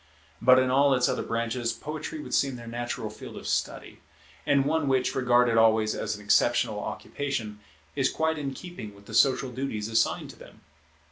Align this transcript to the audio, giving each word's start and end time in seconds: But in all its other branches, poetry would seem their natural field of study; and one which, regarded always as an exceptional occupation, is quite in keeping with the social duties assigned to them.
But 0.41 0.57
in 0.57 0.71
all 0.71 0.95
its 0.95 1.07
other 1.07 1.21
branches, 1.21 1.73
poetry 1.73 2.19
would 2.21 2.33
seem 2.33 2.55
their 2.55 2.65
natural 2.65 3.11
field 3.11 3.37
of 3.37 3.47
study; 3.47 4.01
and 4.47 4.65
one 4.65 4.87
which, 4.87 5.13
regarded 5.13 5.57
always 5.59 5.93
as 5.93 6.15
an 6.15 6.23
exceptional 6.23 6.79
occupation, 6.79 7.59
is 7.95 8.09
quite 8.09 8.39
in 8.39 8.55
keeping 8.55 8.95
with 8.95 9.05
the 9.05 9.13
social 9.13 9.51
duties 9.51 9.89
assigned 9.89 10.31
to 10.31 10.39
them. 10.39 10.61